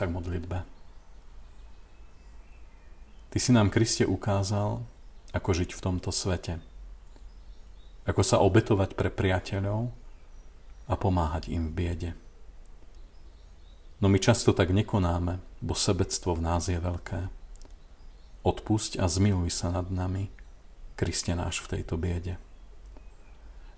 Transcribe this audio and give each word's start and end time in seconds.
Sa 0.00 0.08
k 0.08 0.16
modlitbe. 0.16 0.64
Ty 3.28 3.36
si 3.36 3.52
nám, 3.52 3.68
Kriste, 3.68 4.08
ukázal, 4.08 4.80
ako 5.36 5.52
žiť 5.52 5.76
v 5.76 5.84
tomto 5.84 6.08
svete. 6.08 6.56
Ako 8.08 8.24
sa 8.24 8.40
obetovať 8.40 8.96
pre 8.96 9.12
priateľov 9.12 9.92
a 10.88 10.96
pomáhať 10.96 11.52
im 11.52 11.68
v 11.68 11.76
biede. 11.76 12.10
No 14.00 14.08
my 14.08 14.16
často 14.16 14.56
tak 14.56 14.72
nekonáme, 14.72 15.36
bo 15.60 15.76
sebectvo 15.76 16.32
v 16.32 16.48
nás 16.48 16.72
je 16.72 16.80
veľké. 16.80 17.28
Odpusť 18.40 18.96
a 18.96 19.04
zmiluj 19.04 19.52
sa 19.52 19.68
nad 19.68 19.92
nami, 19.92 20.32
Kriste 20.96 21.36
náš 21.36 21.60
v 21.60 21.76
tejto 21.76 22.00
biede. 22.00 22.40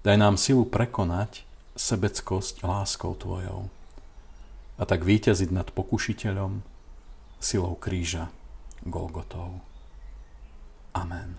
Daj 0.07 0.23
nám 0.23 0.39
silu 0.39 0.71
prekonať 0.71 1.43
sebeckosť 1.75 2.63
láskou 2.63 3.19
Tvojou 3.19 3.82
a 4.83 4.85
tak 4.85 5.07
víťaziť 5.07 5.55
nad 5.55 5.71
pokušiteľom 5.71 6.67
silou 7.39 7.79
kríža 7.79 8.35
Golgotou. 8.83 9.63
Amen. 10.91 11.39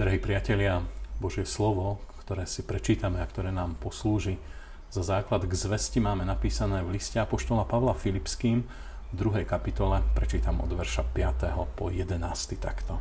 Drahí 0.00 0.16
priatelia, 0.16 0.80
Božie 1.20 1.44
slovo, 1.44 2.00
ktoré 2.24 2.48
si 2.48 2.64
prečítame 2.64 3.20
a 3.20 3.28
ktoré 3.28 3.52
nám 3.52 3.76
poslúži 3.76 4.40
za 4.88 5.04
základ 5.04 5.44
k 5.44 5.52
zvesti, 5.52 6.00
máme 6.00 6.24
napísané 6.24 6.80
v 6.80 6.96
liste 6.96 7.20
Apoštola 7.20 7.68
Pavla 7.68 7.92
Filipským 7.92 8.64
v 9.12 9.14
druhej 9.14 9.44
kapitole, 9.44 10.00
prečítam 10.16 10.64
od 10.64 10.72
verša 10.72 11.04
5. 11.12 11.76
po 11.76 11.92
11. 11.92 12.16
takto. 12.56 12.96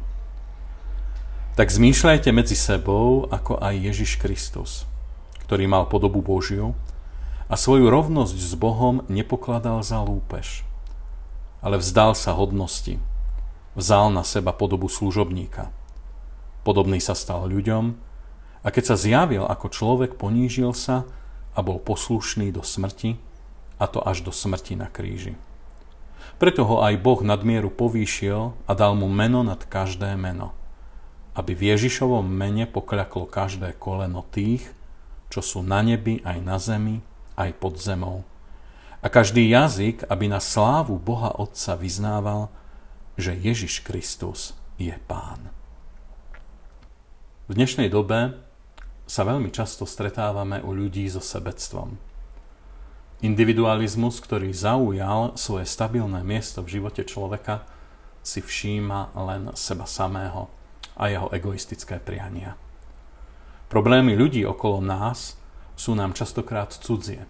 Tak 1.56 1.72
zmýšľajte 1.72 2.36
medzi 2.36 2.60
sebou, 2.60 3.24
ako 3.32 3.56
aj 3.64 3.88
Ježiš 3.88 4.20
Kristus, 4.20 4.84
ktorý 5.48 5.64
mal 5.72 5.88
podobu 5.88 6.20
Božiu 6.20 6.76
a 7.50 7.58
svoju 7.58 7.90
rovnosť 7.90 8.38
s 8.38 8.54
Bohom 8.54 9.02
nepokladal 9.10 9.82
za 9.82 10.00
lúpež, 10.06 10.64
ale 11.66 11.82
vzdal 11.82 12.14
sa 12.14 12.38
hodnosti, 12.38 13.02
vzal 13.74 14.14
na 14.14 14.22
seba 14.22 14.54
podobu 14.54 14.88
služobníka– 14.88 15.74
Podobný 16.70 17.00
sa 17.00 17.16
stal 17.16 17.48
ľuďom 17.48 17.96
a 18.62 18.68
keď 18.70 18.94
sa 18.94 18.96
zjavil 19.00 19.48
ako 19.48 19.72
človek, 19.72 20.20
ponížil 20.20 20.76
sa 20.76 21.08
a 21.56 21.64
bol 21.64 21.80
poslušný 21.80 22.52
do 22.52 22.62
smrti, 22.62 23.18
a 23.80 23.88
to 23.88 24.04
až 24.04 24.28
do 24.28 24.32
smrti 24.36 24.76
na 24.76 24.92
kríži. 24.92 25.40
Preto 26.36 26.68
ho 26.68 26.84
aj 26.84 27.00
Boh 27.00 27.24
nadmieru 27.24 27.72
povýšil 27.72 28.54
a 28.68 28.72
dal 28.76 28.94
mu 28.94 29.08
meno 29.08 29.40
nad 29.42 29.64
každé 29.64 30.20
meno, 30.20 30.52
aby 31.32 31.56
v 31.56 31.74
Ježišovom 31.76 32.28
mene 32.28 32.68
pokľaklo 32.68 33.26
každé 33.26 33.80
koleno 33.80 34.28
tých, 34.28 34.68
čo 35.32 35.40
sú 35.40 35.64
na 35.64 35.80
nebi 35.80 36.20
aj 36.28 36.38
na 36.44 36.60
zemi, 36.60 37.00
aj 37.40 37.56
pod 37.56 37.80
zemou. 37.80 38.28
A 39.00 39.08
každý 39.08 39.48
jazyk, 39.48 40.04
aby 40.12 40.28
na 40.28 40.44
slávu 40.44 41.00
Boha 41.00 41.32
Otca 41.40 41.80
vyznával, 41.80 42.52
že 43.16 43.32
Ježiš 43.32 43.80
Kristus 43.88 44.60
je 44.76 44.92
Pán. 45.08 45.48
V 47.48 47.56
dnešnej 47.56 47.88
dobe 47.88 48.36
sa 49.08 49.24
veľmi 49.24 49.50
často 49.56 49.88
stretávame 49.88 50.60
u 50.60 50.76
ľudí 50.76 51.08
so 51.08 51.24
sebectvom. 51.24 51.96
Individualizmus, 53.24 54.20
ktorý 54.20 54.52
zaujal 54.52 55.40
svoje 55.40 55.66
stabilné 55.66 56.22
miesto 56.28 56.60
v 56.62 56.80
živote 56.80 57.08
človeka, 57.08 57.64
si 58.20 58.44
všíma 58.44 59.16
len 59.16 59.56
seba 59.56 59.88
samého 59.88 60.52
a 61.00 61.08
jeho 61.08 61.32
egoistické 61.32 62.04
priania. 62.04 62.60
Problémy 63.72 64.20
ľudí 64.20 64.44
okolo 64.44 64.84
nás 64.84 65.39
sú 65.80 65.96
nám 65.96 66.12
častokrát 66.12 66.76
cudzie, 66.76 67.24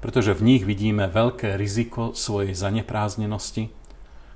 pretože 0.00 0.32
v 0.32 0.56
nich 0.56 0.62
vidíme 0.64 1.04
veľké 1.04 1.60
riziko 1.60 2.16
svojej 2.16 2.56
zanepráznenosti, 2.56 3.68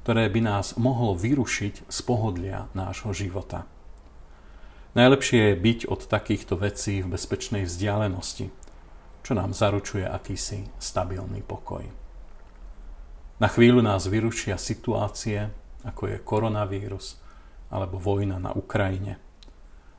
ktoré 0.04 0.28
by 0.28 0.40
nás 0.44 0.76
mohlo 0.76 1.16
vyrušiť 1.16 1.88
z 1.88 1.98
pohodlia 2.04 2.68
nášho 2.76 3.16
života. 3.16 3.64
Najlepšie 4.92 5.52
je 5.52 5.54
byť 5.56 5.80
od 5.88 6.00
takýchto 6.04 6.60
vecí 6.60 7.00
v 7.00 7.16
bezpečnej 7.16 7.64
vzdialenosti, 7.64 8.52
čo 9.24 9.32
nám 9.32 9.56
zaručuje 9.56 10.04
akýsi 10.04 10.68
stabilný 10.76 11.40
pokoj. 11.40 11.88
Na 13.38 13.48
chvíľu 13.48 13.80
nás 13.80 14.08
vyrušia 14.08 14.60
situácie, 14.60 15.48
ako 15.84 16.12
je 16.12 16.24
koronavírus 16.24 17.20
alebo 17.68 18.00
vojna 18.00 18.40
na 18.40 18.50
Ukrajine. 18.56 19.20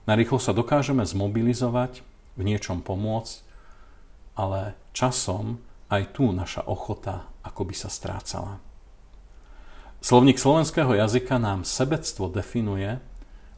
Narýchlo 0.10 0.42
sa 0.42 0.58
dokážeme 0.58 1.06
zmobilizovať, 1.06 2.02
v 2.40 2.48
niečom 2.48 2.80
pomôcť, 2.80 3.36
ale 4.40 4.80
časom 4.96 5.60
aj 5.92 6.16
tu 6.16 6.32
naša 6.32 6.64
ochota 6.64 7.28
akoby 7.44 7.76
sa 7.76 7.92
strácala. 7.92 8.64
Slovník 10.00 10.40
slovenského 10.40 10.96
jazyka 10.96 11.36
nám 11.36 11.68
sebectvo 11.68 12.32
definuje 12.32 13.04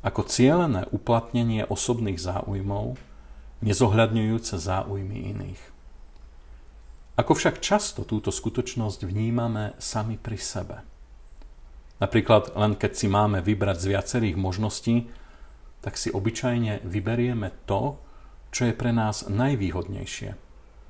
ako 0.02 0.26
cielené 0.26 0.90
uplatnenie 0.90 1.70
osobných 1.70 2.18
záujmov, 2.18 2.98
nezohľadňujúce 3.62 4.58
záujmy 4.58 5.38
iných. 5.38 5.62
Ako 7.22 7.38
však 7.38 7.62
často 7.62 8.02
túto 8.02 8.34
skutočnosť 8.34 9.06
vnímame 9.06 9.78
sami 9.78 10.18
pri 10.18 10.42
sebe. 10.42 10.82
Napríklad 12.02 12.58
len 12.58 12.74
keď 12.74 12.92
si 12.98 13.06
máme 13.06 13.46
vybrať 13.46 13.78
z 13.78 13.90
viacerých 13.94 14.38
možností, 14.42 15.06
tak 15.86 16.02
si 16.02 16.10
obyčajne 16.10 16.82
vyberieme 16.82 17.54
to, 17.70 18.02
čo 18.52 18.68
je 18.68 18.74
pre 18.76 18.92
nás 18.92 19.26
najvýhodnejšie, 19.32 20.36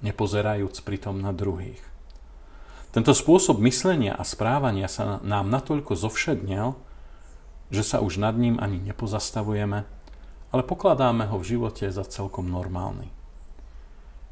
nepozerajúc 0.02 0.82
pritom 0.82 1.22
na 1.22 1.30
druhých. 1.32 1.82
Tento 2.92 3.16
spôsob 3.16 3.62
myslenia 3.64 4.12
a 4.12 4.28
správania 4.28 4.92
sa 4.92 5.24
nám 5.24 5.48
natoľko 5.48 5.96
zovšednel, 5.96 6.76
že 7.72 7.84
sa 7.88 8.04
už 8.04 8.20
nad 8.20 8.36
ním 8.36 8.60
ani 8.60 8.84
nepozastavujeme, 8.84 9.88
ale 10.52 10.62
pokladáme 10.68 11.32
ho 11.32 11.40
v 11.40 11.56
živote 11.56 11.88
za 11.88 12.04
celkom 12.04 12.52
normálny. 12.52 13.08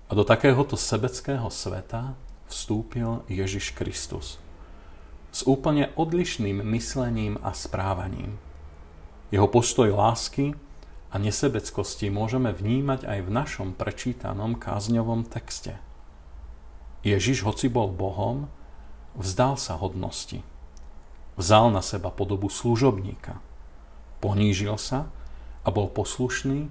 A 0.10 0.18
do 0.18 0.28
takéhoto 0.28 0.76
sebeckého 0.76 1.48
sveta 1.48 2.20
vstúpil 2.52 3.24
Ježiš 3.32 3.72
Kristus 3.78 4.42
s 5.30 5.46
úplne 5.46 5.94
odlišným 5.96 6.66
myslením 6.66 7.38
a 7.46 7.54
správaním. 7.54 8.42
Jeho 9.30 9.46
postoj 9.46 9.94
lásky 9.94 10.58
a 11.10 11.16
nesebeckosti 11.18 12.14
môžeme 12.14 12.54
vnímať 12.54 13.06
aj 13.06 13.20
v 13.26 13.30
našom 13.30 13.70
prečítanom 13.74 14.56
kázňovom 14.56 15.26
texte. 15.26 15.82
Ježiš, 17.02 17.44
hoci 17.44 17.68
bol 17.72 17.90
Bohom, 17.90 18.52
vzdal 19.18 19.58
sa 19.58 19.76
hodnosti 19.80 20.46
Vzal 21.40 21.72
na 21.72 21.80
seba 21.80 22.12
podobu 22.12 22.52
služobníka. 22.52 23.40
Ponížil 24.20 24.76
sa 24.76 25.08
a 25.64 25.72
bol 25.72 25.88
poslušný 25.88 26.68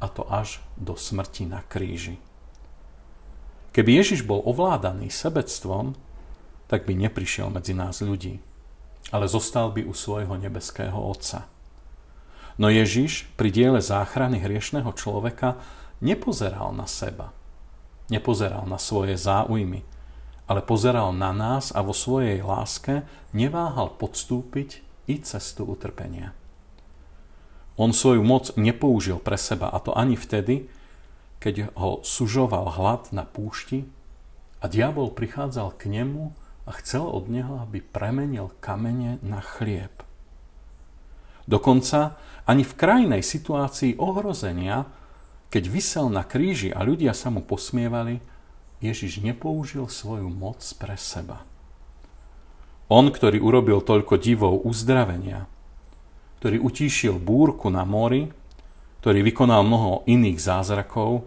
a 0.00 0.08
to 0.08 0.24
až 0.32 0.64
do 0.80 0.96
smrti 0.96 1.44
na 1.44 1.60
kríži. 1.60 2.16
Keby 3.76 4.00
Ježiš 4.00 4.24
bol 4.24 4.40
ovládaný 4.40 5.12
sebectvom, 5.12 5.92
tak 6.64 6.88
by 6.88 6.96
neprišiel 6.96 7.52
medzi 7.52 7.76
nás 7.76 8.00
ľudí, 8.00 8.40
ale 9.12 9.28
zostal 9.28 9.68
by 9.68 9.84
u 9.84 9.92
svojho 9.92 10.32
nebeského 10.40 10.96
Otca. 10.96 11.44
No 12.56 12.72
Ježiš 12.72 13.28
pri 13.36 13.52
diele 13.52 13.84
záchrany 13.84 14.40
hriešného 14.40 14.88
človeka 14.96 15.60
nepozeral 16.00 16.72
na 16.72 16.88
seba, 16.88 17.36
nepozeral 18.08 18.64
na 18.64 18.80
svoje 18.80 19.20
záujmy, 19.20 19.84
ale 20.48 20.60
pozeral 20.64 21.12
na 21.12 21.36
nás 21.36 21.68
a 21.74 21.84
vo 21.84 21.92
svojej 21.92 22.40
láske 22.40 23.04
neváhal 23.36 23.92
podstúpiť 24.00 24.80
i 25.04 25.20
cestu 25.20 25.68
utrpenia. 25.68 26.32
On 27.76 27.92
svoju 27.92 28.24
moc 28.24 28.56
nepoužil 28.56 29.20
pre 29.20 29.36
seba, 29.36 29.68
a 29.68 29.76
to 29.76 29.92
ani 29.92 30.16
vtedy, 30.16 30.72
keď 31.44 31.76
ho 31.76 32.00
sužoval 32.00 32.72
hlad 32.72 33.12
na 33.12 33.28
púšti 33.28 33.84
a 34.64 34.72
diabol 34.72 35.12
prichádzal 35.12 35.76
k 35.76 35.92
nemu 35.92 36.32
a 36.64 36.72
chcel 36.80 37.04
od 37.04 37.28
neho, 37.28 37.60
aby 37.60 37.84
premenil 37.84 38.56
kamene 38.64 39.20
na 39.20 39.44
chlieb. 39.44 39.92
Dokonca 41.46 42.18
ani 42.46 42.62
v 42.62 42.72
krajnej 42.78 43.22
situácii 43.26 43.98
ohrozenia, 43.98 44.86
keď 45.50 45.64
vysel 45.66 46.06
na 46.06 46.22
kríži 46.22 46.70
a 46.70 46.86
ľudia 46.86 47.10
sa 47.10 47.28
mu 47.30 47.42
posmievali, 47.42 48.22
Ježiš 48.78 49.18
nepoužil 49.18 49.90
svoju 49.90 50.30
moc 50.30 50.62
pre 50.78 50.94
seba. 50.94 51.42
On, 52.86 53.02
ktorý 53.10 53.42
urobil 53.42 53.82
toľko 53.82 54.14
divov 54.22 54.62
uzdravenia, 54.62 55.50
ktorý 56.38 56.62
utíšil 56.62 57.18
búrku 57.18 57.66
na 57.66 57.82
mori, 57.82 58.30
ktorý 59.02 59.26
vykonal 59.26 59.66
mnoho 59.66 60.06
iných 60.06 60.38
zázrakov, 60.38 61.26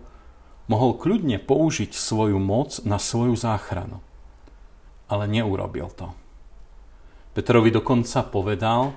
mohol 0.71 0.91
kľudne 0.95 1.35
použiť 1.41 1.91
svoju 1.91 2.39
moc 2.39 2.79
na 2.87 2.95
svoju 2.95 3.35
záchranu. 3.35 3.99
Ale 5.11 5.27
neurobil 5.27 5.89
to. 5.91 6.15
Petrovi 7.33 7.73
dokonca 7.73 8.23
povedal, 8.23 8.95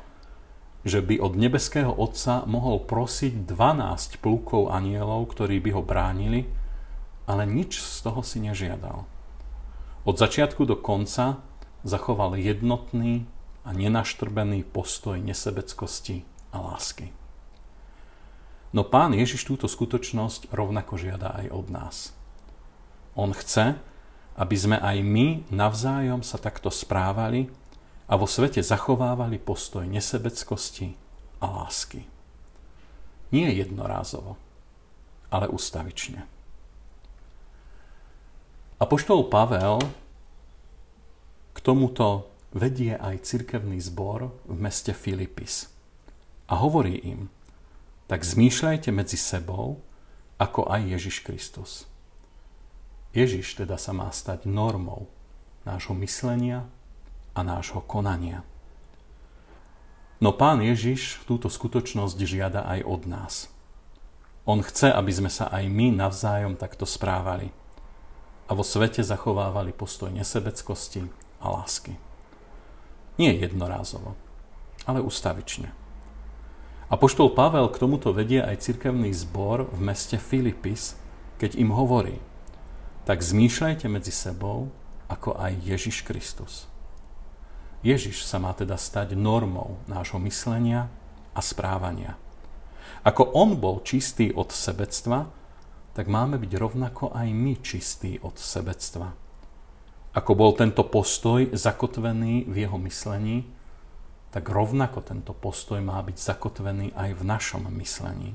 že 0.83 0.99
by 0.99 1.23
od 1.23 1.39
nebeského 1.39 1.95
Otca 1.95 2.43
mohol 2.47 2.83
prosiť 2.83 3.47
12 3.47 4.19
plukov 4.19 4.75
anielov, 4.75 5.31
ktorí 5.31 5.63
by 5.63 5.71
ho 5.79 5.83
bránili, 5.83 6.51
ale 7.27 7.47
nič 7.47 7.79
z 7.79 8.03
toho 8.03 8.21
si 8.27 8.43
nežiadal. 8.43 9.07
Od 10.03 10.17
začiatku 10.19 10.67
do 10.67 10.75
konca 10.75 11.39
zachoval 11.87 12.35
jednotný 12.35 13.31
a 13.63 13.71
nenaštrbený 13.71 14.67
postoj 14.67 15.23
nesebeckosti 15.23 16.27
a 16.51 16.59
lásky. 16.59 17.15
No 18.75 18.83
pán 18.83 19.15
Ježiš 19.15 19.47
túto 19.47 19.71
skutočnosť 19.71 20.51
rovnako 20.51 20.99
žiada 20.99 21.31
aj 21.39 21.47
od 21.55 21.67
nás. 21.71 21.97
On 23.15 23.31
chce, 23.31 23.79
aby 24.35 24.57
sme 24.57 24.81
aj 24.81 24.99
my 25.05 25.27
navzájom 25.53 26.25
sa 26.25 26.41
takto 26.41 26.73
správali 26.73 27.53
a 28.13 28.21
vo 28.21 28.29
svete 28.29 28.61
zachovávali 28.61 29.41
postoj 29.41 29.89
nesebeckosti 29.89 30.93
a 31.41 31.49
lásky. 31.49 32.05
Nie 33.33 33.49
jednorázovo, 33.57 34.37
ale 35.33 35.49
ustavične. 35.49 36.29
Apoštol 38.77 39.33
Pavel 39.33 39.81
k 41.57 41.59
tomuto 41.65 42.29
vedie 42.53 42.93
aj 42.93 43.25
cirkevný 43.25 43.81
zbor 43.81 44.29
v 44.45 44.57
meste 44.61 44.93
Filipis 44.93 45.73
a 46.53 46.61
hovorí 46.61 47.01
im, 47.01 47.33
tak 48.13 48.29
zmýšľajte 48.29 48.93
medzi 48.93 49.17
sebou, 49.17 49.81
ako 50.37 50.69
aj 50.69 51.01
Ježiš 51.01 51.25
Kristus. 51.25 51.89
Ježiš 53.17 53.57
teda 53.57 53.81
sa 53.81 53.97
má 53.97 54.13
stať 54.13 54.45
normou 54.45 55.09
nášho 55.65 55.97
myslenia 55.97 56.69
a 57.33 57.41
nášho 57.41 57.81
konania. 57.85 58.45
No 60.23 60.31
pán 60.31 60.63
Ježiš 60.63 61.19
túto 61.27 61.51
skutočnosť 61.51 62.19
žiada 62.23 62.63
aj 62.63 62.81
od 62.87 63.03
nás. 63.11 63.35
On 64.47 64.63
chce, 64.63 64.91
aby 64.91 65.11
sme 65.11 65.31
sa 65.31 65.51
aj 65.51 65.67
my 65.67 65.91
navzájom 65.95 66.55
takto 66.55 66.87
správali 66.87 67.51
a 68.47 68.55
vo 68.55 68.67
svete 68.67 69.03
zachovávali 69.03 69.75
postoj 69.75 70.11
nesebeckosti 70.11 71.07
a 71.43 71.47
lásky. 71.51 71.99
Nie 73.19 73.35
jednorázovo, 73.39 74.15
ale 74.87 75.03
ustavične. 75.03 75.75
Apoštol 76.93 77.33
Pavel 77.33 77.67
k 77.73 77.81
tomuto 77.81 78.13
vedie 78.13 78.43
aj 78.45 78.69
cirkevný 78.69 79.15
zbor 79.17 79.71
v 79.73 79.81
meste 79.81 80.21
Filipis, 80.21 80.99
keď 81.41 81.57
im 81.57 81.73
hovorí, 81.73 82.21
tak 83.09 83.25
zmýšľajte 83.25 83.87
medzi 83.91 84.15
sebou, 84.15 84.71
ako 85.11 85.35
aj 85.35 85.59
Ježiš 85.67 86.07
Kristus. 86.07 86.72
Ježiš 87.83 88.23
sa 88.23 88.39
má 88.39 88.55
teda 88.55 88.79
stať 88.79 89.19
normou 89.19 89.83
nášho 89.91 90.23
myslenia 90.23 90.87
a 91.35 91.41
správania. 91.43 92.15
Ako 93.03 93.35
on 93.35 93.59
bol 93.59 93.83
čistý 93.83 94.31
od 94.31 94.55
sebectva, 94.55 95.27
tak 95.93 96.07
máme 96.07 96.39
byť 96.39 96.53
rovnako 96.55 97.11
aj 97.11 97.29
my 97.35 97.59
čistí 97.59 98.23
od 98.23 98.39
sebectva. 98.39 99.11
Ako 100.15 100.33
bol 100.39 100.55
tento 100.55 100.87
postoj 100.87 101.51
zakotvený 101.51 102.47
v 102.47 102.55
jeho 102.65 102.79
myslení, 102.79 103.49
tak 104.33 104.49
rovnako 104.49 105.05
tento 105.05 105.35
postoj 105.37 105.83
má 105.83 106.01
byť 106.01 106.17
zakotvený 106.17 106.95
aj 106.97 107.11
v 107.19 107.23
našom 107.27 107.69
myslení. 107.77 108.33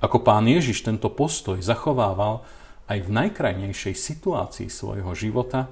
Ako 0.00 0.22
pán 0.22 0.46
Ježiš 0.46 0.86
tento 0.86 1.10
postoj 1.10 1.58
zachovával 1.60 2.46
aj 2.88 2.98
v 3.04 3.10
najkrajnejšej 3.10 3.94
situácii 3.94 4.70
svojho 4.70 5.12
života, 5.12 5.68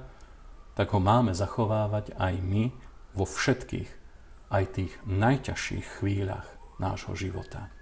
tak 0.77 0.93
ho 0.93 1.01
máme 1.01 1.33
zachovávať 1.33 2.13
aj 2.21 2.37
my 2.37 2.69
vo 3.17 3.25
všetkých, 3.25 3.89
aj 4.53 4.63
tých 4.77 4.93
najťažších 5.09 5.97
chvíľach 5.97 6.45
nášho 6.77 7.17
života. 7.17 7.73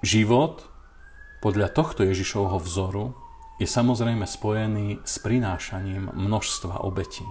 Život 0.00 0.64
podľa 1.44 1.68
tohto 1.68 2.00
Ježišovho 2.00 2.56
vzoru 2.64 3.12
je 3.60 3.68
samozrejme 3.68 4.24
spojený 4.24 5.04
s 5.04 5.20
prinášaním 5.20 6.16
množstva 6.16 6.80
obetí. 6.80 7.28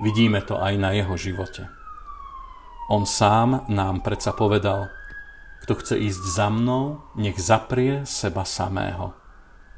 Vidíme 0.00 0.40
to 0.40 0.56
aj 0.56 0.80
na 0.80 0.96
jeho 0.96 1.14
živote. 1.20 1.68
On 2.88 3.04
sám 3.04 3.68
nám 3.68 4.00
predsa 4.00 4.32
povedal, 4.32 4.88
kto 5.62 5.78
chce 5.78 5.94
ísť 6.08 6.22
za 6.24 6.48
mnou, 6.48 7.04
nech 7.14 7.36
zaprie 7.36 8.02
seba 8.08 8.42
samého. 8.48 9.12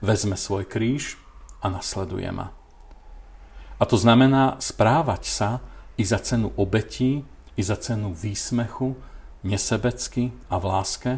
Vezme 0.01 0.39
svoj 0.39 0.65
kríž 0.65 1.24
a 1.65 1.73
nasleduje 1.73 2.29
ma. 2.29 2.53
A 3.81 3.89
to 3.89 3.97
znamená 3.97 4.61
správať 4.61 5.25
sa 5.25 5.51
i 5.97 6.05
za 6.05 6.21
cenu 6.21 6.53
obetí, 6.61 7.25
i 7.57 7.63
za 7.65 7.81
cenu 7.81 8.13
výsmechu, 8.13 9.01
nesebecky 9.41 10.37
a 10.53 10.61
v 10.61 10.65
láske, 10.69 11.13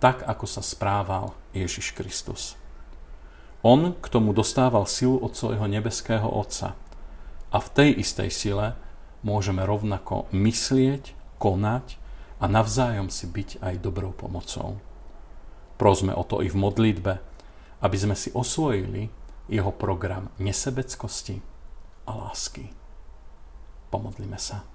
tak 0.00 0.24
ako 0.24 0.48
sa 0.48 0.64
správal 0.64 1.36
Ježiš 1.52 1.92
Kristus. 1.92 2.56
On 3.62 3.94
k 3.94 4.06
tomu 4.08 4.32
dostával 4.32 4.88
silu 4.88 5.20
od 5.20 5.36
svojho 5.36 5.68
nebeského 5.68 6.26
Otca– 6.26 6.74
a 7.52 7.60
v 7.60 7.68
tej 7.68 7.90
istej 8.00 8.32
sile 8.32 8.66
môžeme 9.20 9.60
rovnako 9.62 10.26
myslieť, 10.32 11.12
konať 11.36 12.00
a 12.40 12.48
navzájom 12.48 13.12
si 13.12 13.28
byť 13.28 13.60
aj 13.60 13.74
dobrou 13.84 14.10
pomocou. 14.16 14.80
Prosme 15.76 16.16
o 16.16 16.24
to 16.24 16.40
i 16.40 16.48
v 16.48 16.56
modlitbe, 16.56 17.20
aby 17.84 17.96
sme 17.98 18.16
si 18.16 18.32
osvojili 18.32 19.12
jeho 19.48 19.72
program 19.74 20.30
nesebeckosti 20.38 21.42
a 22.06 22.12
lásky. 22.14 22.70
Pomodlíme 23.90 24.38
sa. 24.38 24.66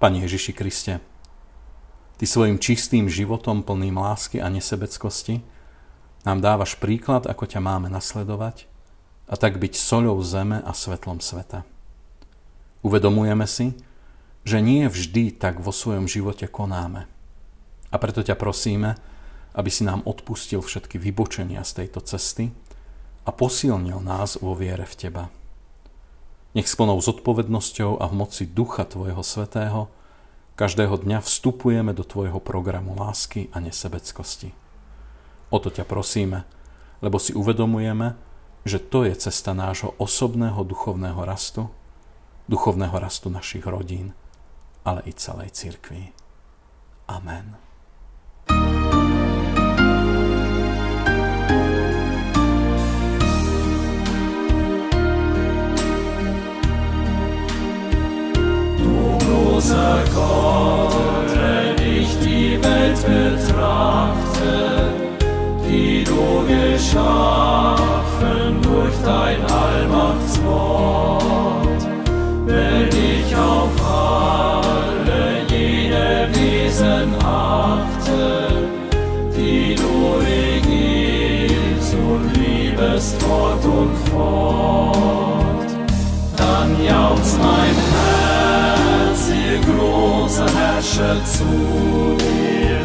Pane 0.00 0.24
Ježiši 0.24 0.52
Kriste, 0.56 1.00
Ty 2.20 2.28
svojim 2.28 2.60
čistým 2.60 3.08
životom 3.08 3.64
plným 3.64 3.96
lásky 3.96 4.44
a 4.44 4.52
nesebeckosti 4.52 5.40
nám 6.20 6.44
dávaš 6.44 6.76
príklad, 6.76 7.24
ako 7.24 7.48
ťa 7.48 7.64
máme 7.64 7.88
nasledovať 7.88 8.68
a 9.24 9.40
tak 9.40 9.56
byť 9.56 9.72
soľou 9.72 10.20
zeme 10.20 10.60
a 10.60 10.76
svetlom 10.76 11.24
sveta. 11.24 11.64
Uvedomujeme 12.84 13.48
si, 13.48 13.72
že 14.44 14.60
nie 14.60 14.84
vždy 14.84 15.32
tak 15.32 15.64
vo 15.64 15.72
svojom 15.72 16.04
živote 16.04 16.44
konáme. 16.44 17.08
A 17.88 17.96
preto 17.96 18.20
ťa 18.20 18.36
prosíme, 18.36 19.00
aby 19.54 19.70
si 19.70 19.82
nám 19.82 20.06
odpustil 20.06 20.62
všetky 20.62 20.98
vybočenia 20.98 21.62
z 21.66 21.84
tejto 21.84 22.00
cesty 22.04 22.54
a 23.26 23.30
posilnil 23.34 23.98
nás 24.00 24.38
vo 24.38 24.54
viere 24.54 24.86
v 24.86 24.94
Teba. 24.94 25.24
Nech 26.50 26.66
s 26.66 26.74
plnou 26.74 26.98
zodpovednosťou 26.98 28.02
a 28.02 28.10
v 28.10 28.14
moci 28.14 28.42
Ducha 28.46 28.82
Tvojho 28.82 29.22
Svetého 29.22 29.86
každého 30.58 30.98
dňa 31.06 31.22
vstupujeme 31.22 31.94
do 31.94 32.02
Tvojho 32.02 32.42
programu 32.42 32.98
lásky 32.98 33.48
a 33.54 33.62
nesebeckosti. 33.62 34.50
O 35.50 35.58
to 35.62 35.70
ťa 35.70 35.86
prosíme, 35.86 36.42
lebo 37.00 37.22
si 37.22 37.32
uvedomujeme, 37.32 38.18
že 38.66 38.82
to 38.82 39.08
je 39.08 39.14
cesta 39.16 39.56
nášho 39.56 39.96
osobného 39.96 40.60
duchovného 40.66 41.22
rastu, 41.24 41.72
duchovného 42.50 42.98
rastu 42.98 43.32
našich 43.32 43.64
rodín, 43.64 44.12
ale 44.84 45.06
i 45.08 45.12
celej 45.16 45.54
cirkvi. 45.54 46.12
Amen. 47.08 47.69
Fort 83.30 83.64
und 83.64 83.94
fort, 84.10 85.70
dann 86.36 86.68
jauchzt 86.84 87.38
mein 87.38 87.76
Herz, 87.94 89.20
ihr 89.44 89.60
großer 89.70 90.50
Herrscher, 90.58 91.16
zu 91.24 91.50
dir, 92.18 92.80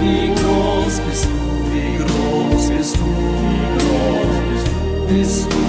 wie 0.00 0.28
groß 0.38 0.94
bist 1.06 1.24
du, 1.26 1.38
wie 1.72 1.94
groß 2.02 2.64
bist 2.70 2.96
du, 2.96 3.10
wie 3.50 3.66
groß 3.78 4.62
bist 5.08 5.46
du, 5.52 5.66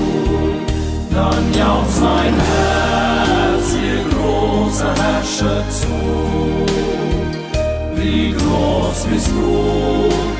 dann 1.14 1.44
jauchzt 1.62 2.02
mein 2.02 2.36
Herz, 2.52 3.66
ihr 3.88 4.02
großer 4.14 4.94
Herrscher 5.04 5.60
zu. 5.70 5.96
Wie 7.96 8.32
groß 8.32 9.00
bist 9.12 9.28
du, 9.28 10.37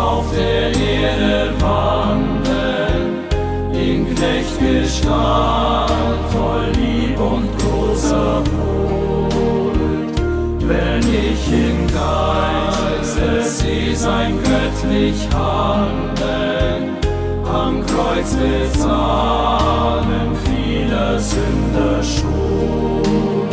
auf 0.00 0.24
der 0.34 0.74
Erde 0.74 1.52
wandeln, 1.60 3.24
in 3.72 4.14
Knechtgestalt, 4.14 5.92
voll 6.30 6.72
Lieb 6.76 7.20
und 7.20 7.48
großer 7.58 8.42
Huld. 8.50 10.12
Wenn 10.60 11.00
ich 11.00 11.52
im 11.52 11.86
Geiste 11.88 13.42
sehe 13.42 13.94
sein 13.94 14.38
göttlich 14.42 15.28
Handeln, 15.34 16.96
am 17.44 17.84
Kreuz 17.86 18.34
bezahlen 18.36 20.30
vieler 20.44 21.18
Sünder 21.18 22.02
Schuld, 22.02 23.50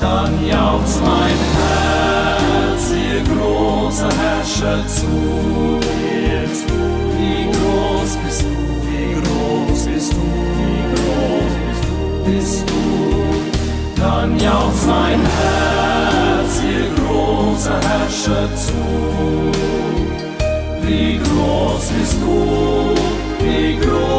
dann 0.00 0.32
jauchzt 0.46 1.00
mein 1.04 1.38
Herz, 1.54 1.61
ihr 2.90 3.22
großer 3.22 4.08
Herrscher 4.08 4.86
zu 4.86 5.80
dir, 5.80 6.48
wie 7.16 7.44
groß 7.50 8.16
bist 8.24 8.42
du, 8.42 8.54
wie 8.88 9.14
groß 9.20 9.86
bist 9.86 10.12
du, 10.12 10.24
wie 10.58 10.82
groß 10.94 11.52
bist 11.66 11.84
du, 11.84 12.30
bist 12.30 12.60
du. 12.68 14.00
Dann 14.00 14.38
jauchzt 14.38 14.86
mein 14.86 15.20
Herz, 15.20 16.60
ihr 16.62 16.88
großer 17.04 17.80
Herrscher 17.88 18.48
zu. 18.56 18.82
Wie 20.82 21.18
groß 21.18 21.84
bist 21.98 22.16
du, 22.20 22.94
wie 23.44 23.76
groß 23.76 24.11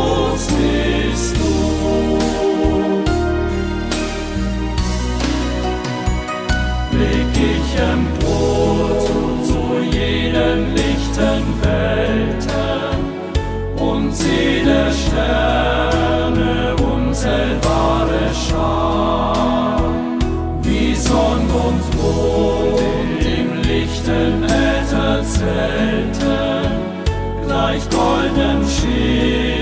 jenen 10.34 10.76
lichten 10.76 11.44
Welten 11.62 12.98
und 13.78 14.16
seh 14.16 14.64
der 14.64 14.92
Sterne 14.92 16.76
unzählbare 16.76 18.30
Schar, 18.34 19.82
wie 20.62 20.96
Sonn 20.96 21.50
und 21.68 21.84
Mond 21.98 23.22
im 23.22 23.62
lichten 23.62 24.44
Äther 24.44 25.24
zelten, 25.24 26.72
gleich 27.46 27.84
goldenen 27.90 28.64
Schiffen 28.68 29.53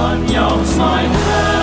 sun 0.00 0.26
yelps 0.28 0.78
my 0.78 1.02
head. 1.02 1.59